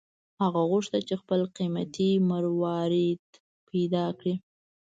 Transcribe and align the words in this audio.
هغه 0.41 0.61
غوښتل 0.71 1.01
چې 1.09 1.15
خپل 1.21 1.41
قیمتي 1.57 2.11
مروارید 2.29 3.23
پیدا 3.69 4.05
کړي. 4.19 4.35